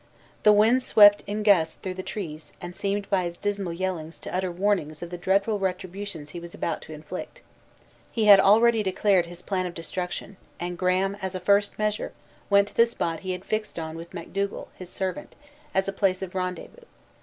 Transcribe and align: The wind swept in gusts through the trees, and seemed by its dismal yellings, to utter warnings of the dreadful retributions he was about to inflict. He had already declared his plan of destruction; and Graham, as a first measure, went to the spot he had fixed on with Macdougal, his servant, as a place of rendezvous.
The 0.41 0.51
wind 0.51 0.81
swept 0.81 1.23
in 1.27 1.43
gusts 1.43 1.75
through 1.75 1.93
the 1.93 2.01
trees, 2.01 2.53
and 2.59 2.75
seemed 2.75 3.07
by 3.11 3.25
its 3.25 3.37
dismal 3.37 3.71
yellings, 3.73 4.17
to 4.21 4.35
utter 4.35 4.51
warnings 4.51 5.03
of 5.03 5.11
the 5.11 5.15
dreadful 5.19 5.59
retributions 5.59 6.31
he 6.31 6.39
was 6.39 6.55
about 6.55 6.81
to 6.81 6.91
inflict. 6.93 7.43
He 8.11 8.25
had 8.25 8.39
already 8.39 8.81
declared 8.81 9.27
his 9.27 9.43
plan 9.43 9.67
of 9.67 9.75
destruction; 9.75 10.37
and 10.59 10.75
Graham, 10.75 11.17
as 11.21 11.35
a 11.35 11.39
first 11.39 11.77
measure, 11.77 12.13
went 12.49 12.69
to 12.69 12.75
the 12.75 12.87
spot 12.87 13.19
he 13.19 13.33
had 13.33 13.45
fixed 13.45 13.77
on 13.77 13.95
with 13.95 14.09
Macdougal, 14.15 14.69
his 14.73 14.89
servant, 14.89 15.35
as 15.71 15.87
a 15.87 15.93
place 15.93 16.23
of 16.23 16.33
rendezvous. 16.33 16.81